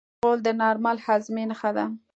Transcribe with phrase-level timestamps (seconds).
[0.21, 1.85] غول د نارمل هاضمې نښه ده.